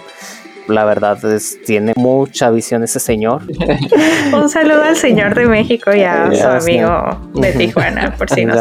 [0.67, 3.43] la verdad es, tiene mucha visión ese señor.
[4.33, 8.55] Un saludo al señor de México y a su amigo de Tijuana, por si no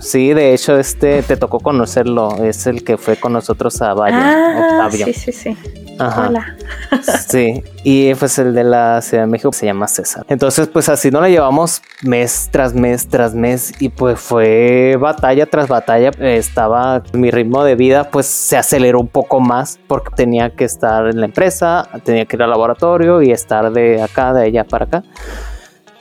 [0.00, 4.16] Sí, de hecho, este te tocó conocerlo, es el que fue con nosotros a Valle,
[4.16, 5.06] ah, Octavio.
[5.06, 5.56] Sí, sí, sí.
[6.02, 6.56] Hola.
[7.28, 10.26] Sí, y pues el de la Ciudad de México se llama César.
[10.28, 15.46] Entonces, pues así nos la llevamos mes tras mes tras mes y pues fue batalla
[15.46, 16.10] tras batalla.
[16.20, 21.06] Estaba mi ritmo de vida, pues se aceleró un poco más porque tenía que estar
[21.06, 24.84] en la empresa, tenía que ir al laboratorio y estar de acá, de allá para
[24.84, 25.02] acá.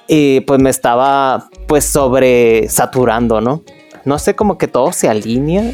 [0.08, 3.64] Y pues me estaba pues sobre saturando, ¿no?
[4.04, 5.72] No sé, como que todo se alinea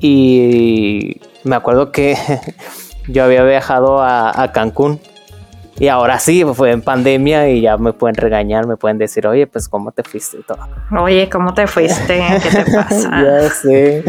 [0.00, 2.16] y me acuerdo que
[3.08, 5.00] yo había viajado a, Cancún
[5.78, 9.46] y ahora sí, fue en pandemia y ya me pueden regañar, me pueden decir, oye,
[9.46, 10.58] pues cómo te fuiste y todo.
[10.98, 12.24] Oye, ¿cómo te fuiste?
[12.42, 13.22] ¿Qué te pasa?
[13.22, 14.02] ya sé,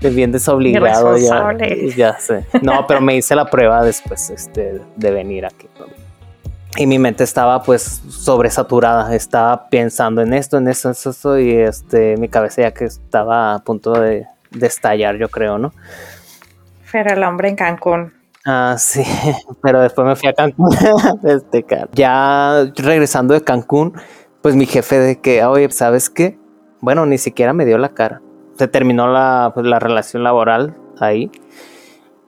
[0.00, 1.18] bien desobligado.
[1.18, 1.54] Ya,
[1.94, 2.46] ya sé.
[2.62, 5.68] No, pero me hice la prueba después este, de venir aquí.
[6.78, 11.52] Y mi mente estaba pues sobresaturada, estaba pensando en esto, en esto, en esto, y
[11.52, 15.74] este, mi cabeza ya que estaba a punto de, de estallar, yo creo, ¿no?
[16.90, 19.02] Pero el hombre en Cancún Ah, sí,
[19.62, 20.70] pero después me fui a Cancún.
[21.24, 23.94] este, ya regresando de Cancún,
[24.42, 26.38] pues mi jefe de que, oye, ¿sabes qué?
[26.80, 28.22] Bueno, ni siquiera me dio la cara.
[28.56, 31.30] Se terminó la, pues, la relación laboral ahí.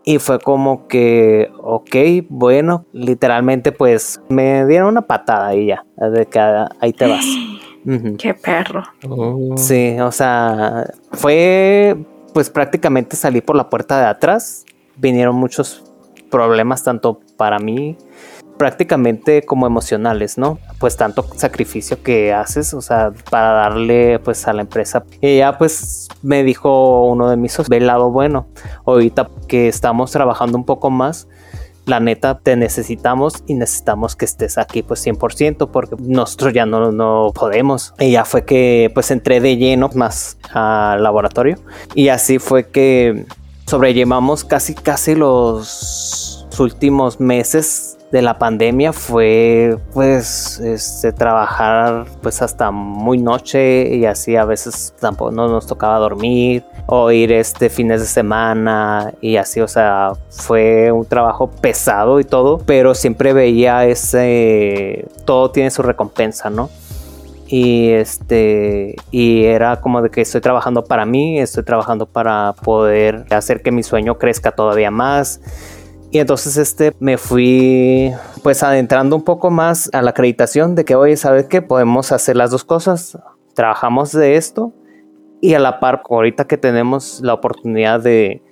[0.05, 1.95] Y fue como que, ok,
[2.29, 7.25] bueno, literalmente pues me dieron una patada y ya, de que ahí te vas.
[8.19, 8.83] Qué perro.
[9.09, 9.57] Oh.
[9.57, 11.97] Sí, o sea, fue
[12.35, 14.65] pues prácticamente salir por la puerta de atrás.
[14.97, 15.92] Vinieron muchos
[16.33, 17.97] problemas tanto para mí
[18.59, 20.59] prácticamente como emocionales, ¿no?
[20.79, 25.05] Pues tanto sacrificio que haces, o sea, para darle pues a la empresa.
[25.21, 28.47] Y ya pues me dijo uno de mis socios, ve el lado bueno,
[28.87, 31.27] ahorita que estamos trabajando un poco más,
[31.87, 36.93] la neta te necesitamos y necesitamos que estés aquí pues 100% porque nosotros ya no,
[36.93, 37.95] no podemos.
[37.99, 41.59] Y ya fue que pues entré de lleno más al laboratorio
[41.95, 43.27] y así fue que
[43.67, 46.22] sobrellevamos casi casi los
[46.61, 54.37] últimos meses de la pandemia fue pues este, trabajar pues hasta muy noche y así
[54.37, 59.61] a veces tampoco no nos tocaba dormir o ir este fines de semana y así
[59.61, 65.83] o sea fue un trabajo pesado y todo pero siempre veía ese todo tiene su
[65.83, 66.69] recompensa no
[67.47, 73.25] y este y era como de que estoy trabajando para mí estoy trabajando para poder
[73.31, 75.41] hacer que mi sueño crezca todavía más
[76.13, 80.95] y entonces este me fui pues adentrando un poco más a la acreditación de que,
[80.95, 81.63] oye, ¿sabes qué?
[81.63, 83.19] Podemos hacer las dos cosas.
[83.55, 84.75] Trabajamos de esto
[85.41, 88.43] y a la par, ahorita que tenemos la oportunidad de,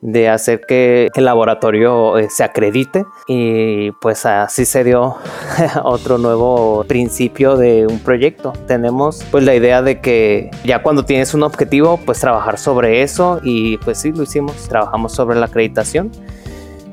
[0.00, 5.16] de hacer que el laboratorio eh, se acredite y pues así se dio
[5.84, 8.54] otro nuevo principio de un proyecto.
[8.66, 13.40] Tenemos pues la idea de que ya cuando tienes un objetivo pues trabajar sobre eso
[13.44, 16.10] y pues sí lo hicimos, trabajamos sobre la acreditación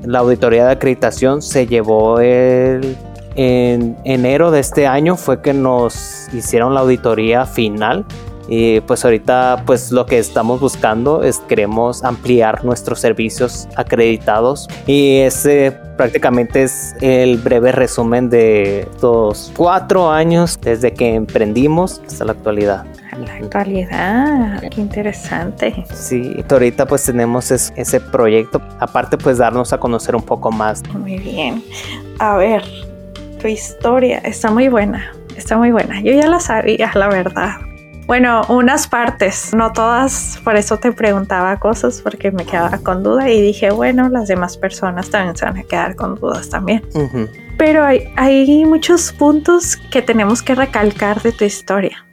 [0.03, 2.97] la auditoría de acreditación se llevó el,
[3.35, 8.05] en enero de este año fue que nos hicieron la auditoría final
[8.47, 15.19] y pues ahorita pues lo que estamos buscando es queremos ampliar nuestros servicios acreditados y
[15.19, 22.31] ese prácticamente es el breve resumen de estos cuatro años desde que emprendimos hasta la
[22.33, 22.85] actualidad.
[23.17, 25.86] La actualidad, qué interesante.
[25.93, 30.82] Sí, ahorita pues tenemos ese proyecto, aparte pues darnos a conocer un poco más.
[30.93, 31.62] Muy bien.
[32.19, 32.63] A ver,
[33.41, 36.02] tu historia está muy buena, está muy buena.
[36.02, 37.56] Yo ya la sabía, la verdad.
[38.08, 43.30] Bueno, unas partes, no todas, por eso te preguntaba cosas, porque me quedaba con duda
[43.30, 46.82] y dije, bueno, las demás personas también se van a quedar con dudas también.
[47.58, 52.06] Pero hay, hay muchos puntos que tenemos que recalcar de tu historia.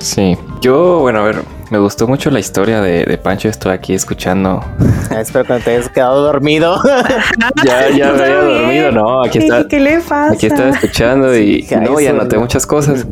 [0.00, 3.48] Sí, yo, bueno, a ver, me gustó mucho la historia de, Pancho.
[3.48, 4.64] Estoy aquí escuchando.
[5.10, 6.78] Ah, espero que no te hayas quedado dormido.
[7.64, 9.24] ya, ya me había dormido, no.
[9.24, 9.66] Aquí está.
[9.66, 10.32] ¿Qué le pasa?
[10.32, 13.06] Aquí estaba escuchando y no, ya anoté muchas cosas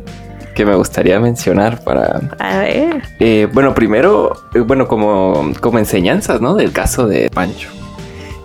[0.54, 2.20] que me gustaría mencionar para...
[2.38, 3.02] A ver.
[3.18, 6.54] Eh, bueno, primero, eh, bueno, como, como enseñanzas, ¿no?
[6.54, 7.70] Del caso de Pancho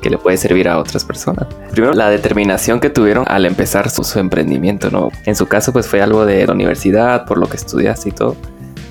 [0.01, 1.47] que le puede servir a otras personas.
[1.71, 5.09] Primero, la determinación que tuvieron al empezar su, emprendimiento, ¿no?
[5.25, 8.35] En su caso, pues fue algo de la universidad, por lo que estudiaste y todo.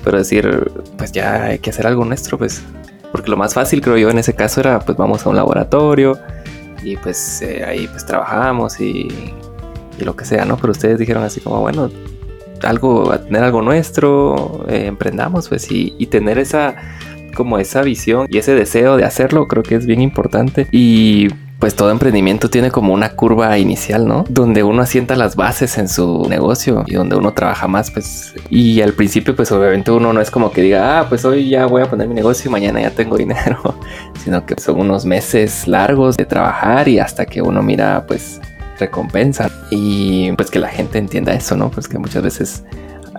[0.03, 2.63] Pero decir, pues ya hay que hacer algo nuestro, pues.
[3.11, 6.17] Porque lo más fácil, creo yo, en ese caso era, pues vamos a un laboratorio
[6.81, 9.07] y pues eh, ahí pues trabajamos y,
[9.99, 10.57] y, lo que sea, ¿no?
[10.57, 11.89] Pero ustedes dijeron así como, bueno,
[12.63, 16.75] algo, tener algo nuestro, eh, emprendamos, pues, y, y tener esa
[17.31, 21.29] como esa visión y ese deseo de hacerlo creo que es bien importante y
[21.61, 24.25] pues todo emprendimiento tiene como una curva inicial, ¿no?
[24.27, 28.81] Donde uno asienta las bases en su negocio y donde uno trabaja más, pues, y
[28.81, 31.83] al principio, pues obviamente uno no es como que diga, ah, pues hoy ya voy
[31.83, 33.75] a poner mi negocio y mañana ya tengo dinero,
[34.23, 38.41] sino que son unos meses largos de trabajar y hasta que uno mira, pues,
[38.79, 41.69] recompensa y pues que la gente entienda eso, ¿no?
[41.69, 42.63] Pues que muchas veces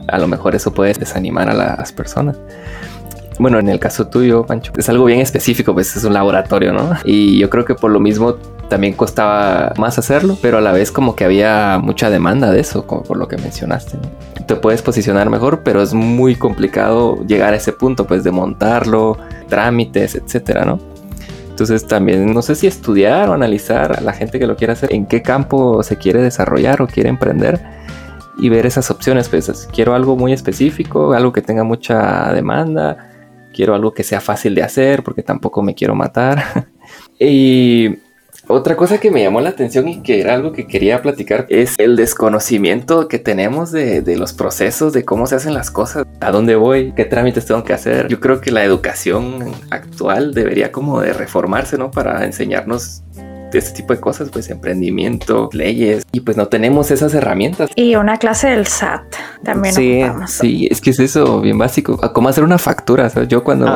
[0.09, 2.37] a lo mejor eso puede desanimar a las personas.
[3.39, 6.97] Bueno, en el caso tuyo, Pancho, es algo bien específico, pues es un laboratorio, ¿no?
[7.05, 8.35] Y yo creo que por lo mismo
[8.69, 12.87] también costaba más hacerlo, pero a la vez como que había mucha demanda de eso,
[12.87, 13.99] como por lo que mencionaste.
[14.47, 19.19] Te puedes posicionar mejor, pero es muy complicado llegar a ese punto, pues de montarlo,
[19.49, 20.79] trámites, etcétera, ¿no?
[21.51, 24.93] Entonces también no sé si estudiar o analizar a la gente que lo quiere hacer,
[24.93, 27.61] en qué campo se quiere desarrollar o quiere emprender
[28.39, 29.29] y ver esas opciones.
[29.29, 33.12] Pues quiero algo muy específico, algo que tenga mucha demanda,
[33.53, 36.69] quiero algo que sea fácil de hacer porque tampoco me quiero matar.
[37.19, 37.99] y
[38.49, 41.77] otra cosa que me llamó la atención y que era algo que quería platicar es
[41.79, 46.31] el desconocimiento que tenemos de, de, los procesos, de cómo se hacen las cosas, a
[46.33, 48.09] dónde voy, qué trámites tengo que hacer.
[48.09, 51.93] Yo creo que la educación actual debería como de reformarse, ¿no?
[51.93, 53.03] Para enseñarnos
[53.53, 57.71] de este tipo de cosas, pues emprendimiento, leyes, y pues no tenemos esas herramientas.
[57.77, 59.03] Y una clase del SAT
[59.45, 59.75] también.
[59.75, 61.99] Sí, sí, es que es eso, bien básico.
[62.13, 63.11] Cómo hacer una factura.
[63.29, 63.67] Yo cuando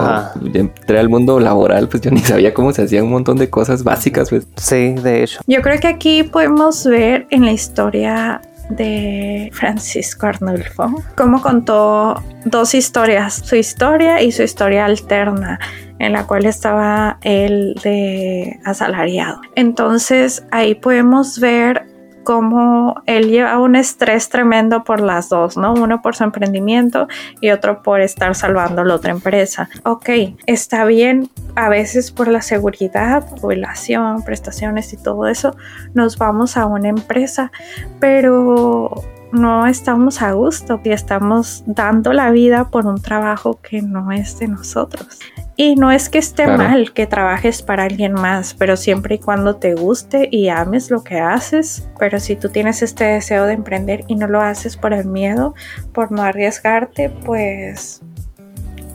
[0.53, 3.85] entré al mundo laboral, pues yo ni sabía cómo se hacían un montón de cosas
[3.85, 4.31] básicas.
[4.31, 4.47] Pues.
[4.57, 5.41] Sí, de hecho.
[5.47, 12.75] Yo creo que aquí podemos ver en la historia de Francisco Arnulfo, cómo contó dos
[12.75, 15.58] historias, su historia y su historia alterna
[15.98, 19.40] en la cual estaba él de asalariado.
[19.54, 21.87] Entonces ahí podemos ver
[22.27, 25.74] cómo él lleva un estrés tremendo por las dos, ¿no?
[25.74, 27.06] Uno por su emprendimiento
[27.40, 29.68] y otro por estar salvando la otra empresa.
[29.85, 30.10] Ok,
[30.46, 35.56] está bien, a veces por la seguridad, jubilación, prestaciones y todo eso,
[35.94, 37.52] nos vamos a una empresa,
[38.00, 38.90] pero
[39.31, 44.40] no estamos a gusto y estamos dando la vida por un trabajo que no es
[44.40, 45.20] de nosotros.
[45.59, 49.57] Y no es que esté mal que trabajes para alguien más, pero siempre y cuando
[49.57, 51.88] te guste y ames lo que haces.
[51.98, 55.54] Pero si tú tienes este deseo de emprender y no lo haces por el miedo,
[55.94, 58.02] por no arriesgarte, pues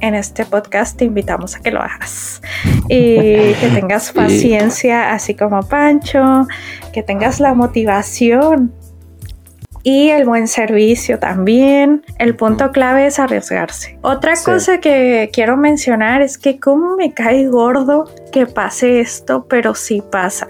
[0.02, 2.44] en este podcast te invitamos a que lo hagas.
[2.90, 3.16] Y
[3.60, 6.48] que tengas paciencia, así como Pancho,
[6.94, 8.72] que tengas la motivación
[9.84, 12.04] y el buen servicio también.
[12.18, 13.98] El punto clave es arriesgarse.
[14.02, 19.76] Otra cosa que quiero mencionar es que como me cae gordo que pase esto, pero
[19.76, 20.48] sí pasa.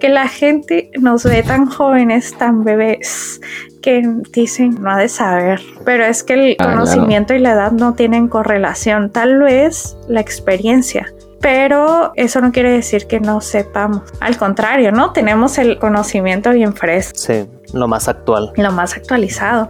[0.00, 3.40] Que la gente nos ve tan jóvenes, tan bebés,
[3.80, 4.02] que
[4.32, 7.94] dicen no ha de saber, pero es que el ah, conocimiento y la edad no
[7.94, 14.02] tienen correlación, tal vez la experiencia pero eso no quiere decir que no sepamos.
[14.20, 15.12] Al contrario, ¿no?
[15.12, 17.18] Tenemos el conocimiento bien fresco.
[17.18, 18.52] Sí, lo más actual.
[18.56, 19.68] Lo más actualizado.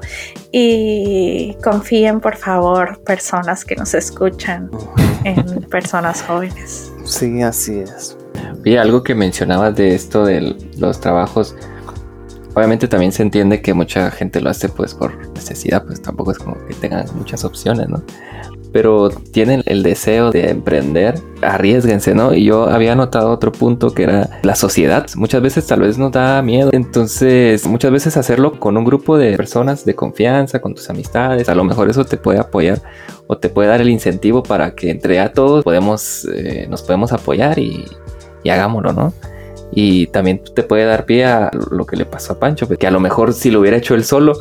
[0.52, 4.70] Y confíen, por favor, personas que nos escuchan
[5.24, 6.92] en personas jóvenes.
[7.04, 8.16] Sí, así es.
[8.64, 11.54] Y algo que mencionabas de esto de los trabajos,
[12.54, 16.38] obviamente también se entiende que mucha gente lo hace pues por necesidad, pues tampoco es
[16.38, 18.02] como que tengan muchas opciones, ¿no?
[18.76, 22.34] Pero tienen el deseo de emprender, arriesguense, ¿no?
[22.34, 25.06] Y yo había notado otro punto que era la sociedad.
[25.16, 29.34] Muchas veces tal vez nos da miedo, entonces muchas veces hacerlo con un grupo de
[29.34, 32.82] personas de confianza, con tus amistades, a lo mejor eso te puede apoyar
[33.28, 37.14] o te puede dar el incentivo para que entre a todos podemos, eh, nos podemos
[37.14, 37.86] apoyar y,
[38.44, 39.14] hagámoslo, ¿no?
[39.72, 42.90] Y también te puede dar pie a lo que le pasó a Pancho, que a
[42.90, 44.34] lo mejor si lo hubiera hecho él solo,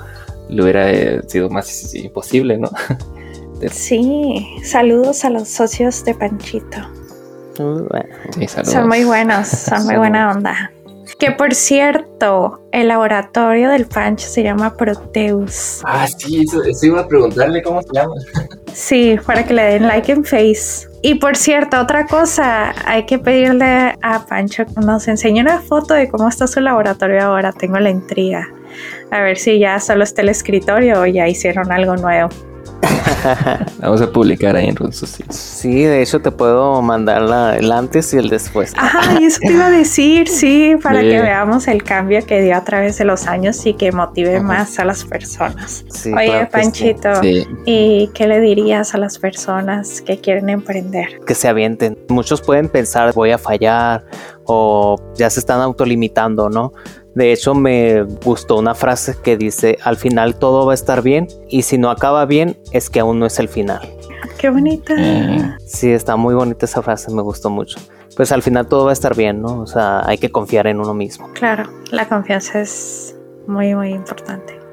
[0.50, 2.70] le hubiera eh, sido más imposible, ¿no?
[3.72, 6.78] Sí, saludos a los socios de Panchito.
[8.64, 10.72] son muy buenos, son muy buena onda.
[11.20, 15.82] Que por cierto, el laboratorio del Pancho se llama Proteus.
[15.86, 18.16] Ah, sí, eso, iba a preguntarle cómo se llama.
[18.74, 20.90] Sí, para que le den like en Face.
[21.02, 25.94] Y por cierto, otra cosa, hay que pedirle a Pancho que nos enseñe una foto
[25.94, 27.54] de cómo está su laboratorio ahora.
[27.54, 28.50] Tengo la intriga.
[29.12, 32.30] A ver si ya solo está el escritorio o ya hicieron algo nuevo.
[33.80, 35.18] Vamos a publicar ahí en Runsus.
[35.30, 37.22] Sí, de hecho te puedo mandar
[37.58, 38.74] el antes y el después.
[38.78, 42.56] Ajá, y eso te iba a decir, sí, para que veamos el cambio que dio
[42.56, 45.86] a través de los años y que motive más a las personas.
[46.06, 47.10] Oye, Panchito,
[47.66, 51.20] ¿y qué le dirías a las personas que quieren emprender?
[51.26, 51.98] Que se avienten.
[52.10, 54.06] Muchos pueden pensar, voy a fallar
[54.46, 56.74] o ya se están autolimitando, ¿no?
[57.16, 61.28] De hecho, me gustó una frase que dice, al final todo va a estar bien
[61.50, 63.82] y si no acaba bien es que aún no es el final.
[64.38, 64.94] Qué bonita.
[64.96, 65.58] Mm.
[65.66, 67.80] Sí, está muy bonita esa frase, me gustó mucho.
[68.18, 69.62] Pues al final todo va a estar bien, ¿no?
[69.62, 71.30] O sea, hay que confiar en uno mismo.
[71.34, 73.16] Claro, la confianza es
[73.48, 74.65] muy, muy importante.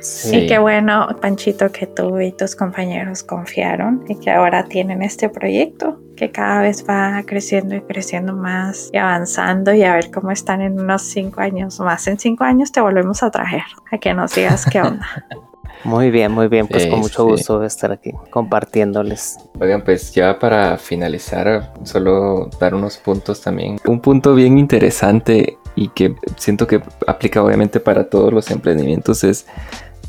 [0.00, 0.36] Sí.
[0.36, 5.28] Y qué bueno, Panchito, que tú y tus compañeros confiaron y que ahora tienen este
[5.28, 10.30] proyecto que cada vez va creciendo y creciendo más y avanzando y a ver cómo
[10.30, 12.06] están en unos cinco años más.
[12.06, 15.06] En cinco años te volvemos a traer a que nos digas qué onda.
[15.84, 19.38] Muy bien, muy bien, pues con mucho gusto de estar aquí compartiéndoles.
[19.60, 23.78] Oigan, pues ya para finalizar, solo dar unos puntos también.
[23.86, 29.46] Un punto bien interesante y que siento que aplica obviamente para todos los emprendimientos es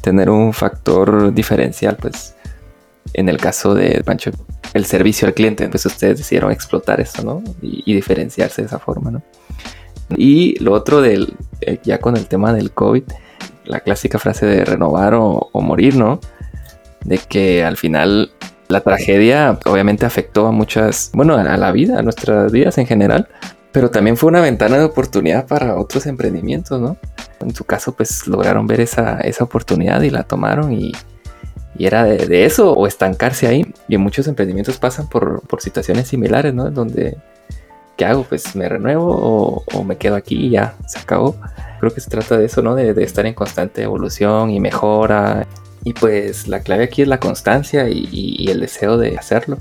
[0.01, 2.35] tener un factor diferencial, pues
[3.13, 4.31] en el caso de Pancho,
[4.73, 7.43] el servicio al cliente, pues ustedes decidieron explotar eso, ¿no?
[7.61, 9.21] Y, diferenciarse de esa forma, ¿no?
[10.15, 13.03] Y lo otro del, eh, ya con el tema del COVID,
[13.65, 16.19] la clásica frase de renovar o, o morir, ¿no?
[17.03, 18.31] De que al final
[18.67, 23.27] la tragedia obviamente afectó a muchas, bueno, a la vida, a nuestras vidas en general,
[23.77, 26.97] pero también fue una ventana de oportunidad para otros emprendimientos, ¿no?
[27.41, 30.93] En su caso, pues lograron ver esa, esa oportunidad y la tomaron y,
[31.77, 33.71] y era de, eso o estancarse ahí.
[33.87, 36.71] Y en muchos emprendimientos pasan por, por situaciones similares, ¿no?
[36.71, 37.17] Donde,
[37.97, 38.23] ¿qué hago?
[38.23, 41.35] Pues me renuevo o, me quedo aquí y ya, se acabó.
[41.79, 42.73] Creo que se trata de eso, ¿no?
[42.73, 45.45] De, de, estar en constante evolución y mejora.
[45.83, 49.59] Y pues la clave aquí es la constancia y, y el deseo de hacerlo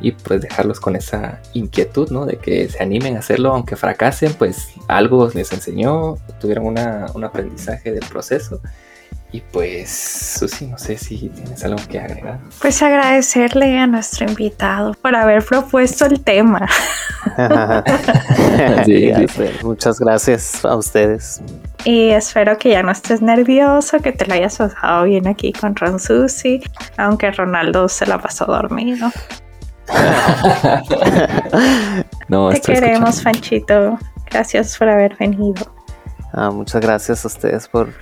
[0.00, 2.26] y pues dejarlos con esa inquietud, ¿no?
[2.26, 7.24] De que se animen a hacerlo, aunque fracasen, pues algo les enseñó, tuvieron una, un
[7.24, 8.60] aprendizaje del proceso.
[9.32, 12.40] Y pues, Susi, no sé si tienes algo que agregar.
[12.60, 16.66] Pues agradecerle a nuestro invitado por haber propuesto el tema.
[18.84, 19.12] sí,
[19.62, 21.40] Muchas gracias a ustedes.
[21.84, 25.76] Y espero que ya no estés nervioso, que te lo hayas pasado bien aquí con
[25.76, 26.60] Ron Susi,
[26.96, 29.12] aunque Ronaldo se la pasó dormido.
[32.28, 33.98] no, te queremos, Fanchito.
[34.30, 35.66] Gracias por haber venido.
[36.32, 37.92] Ah, muchas gracias a ustedes por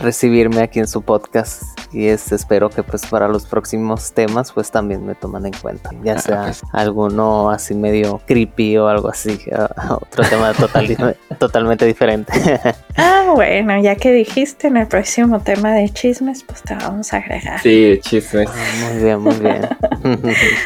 [0.00, 4.70] recibirme aquí en su podcast y este, espero que pues para los próximos temas pues
[4.70, 6.62] también me toman en cuenta ya ah, sea pues.
[6.72, 9.38] alguno así medio creepy o algo así
[9.90, 10.52] otro tema
[11.38, 12.32] totalmente diferente.
[12.96, 17.18] Ah bueno ya que dijiste en el próximo tema de chismes pues te vamos a
[17.18, 17.60] agregar.
[17.60, 18.48] Sí chismes.
[18.48, 19.68] Ah, muy bien muy bien.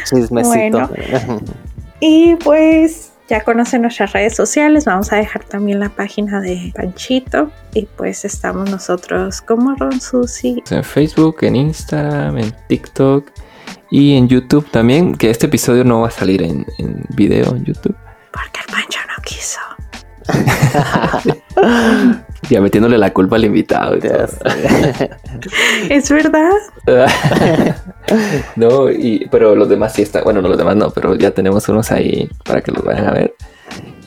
[0.04, 0.90] Chismecito.
[2.00, 7.50] Y pues ya conocen nuestras redes sociales, vamos a dejar también la página de Panchito
[7.72, 10.62] y pues estamos nosotros como Ron Susi.
[10.70, 13.30] En Facebook, en Instagram, en TikTok
[13.90, 17.64] y en YouTube también, que este episodio no va a salir en, en video en
[17.64, 17.96] YouTube.
[18.30, 19.60] Porque el Pancho no quiso.
[22.48, 23.96] ya metiéndole la culpa al invitado.
[25.88, 26.52] es verdad.
[28.56, 30.24] no, y, pero los demás sí están.
[30.24, 33.12] Bueno, no los demás no, pero ya tenemos unos ahí para que los vayan a
[33.12, 33.34] ver.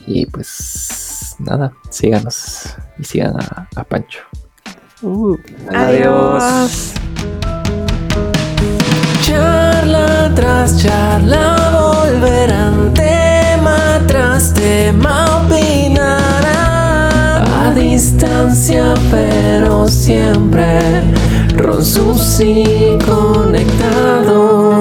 [0.06, 4.20] Y pues nada, síganos y sigan a, Pancho.
[5.02, 5.36] Uh,
[5.72, 6.94] adiós.
[9.22, 16.27] Charla tras charla volverán tema tras tema opinarán a
[17.78, 20.80] distancia, pero siempre
[21.56, 24.78] Ron Susi conectados.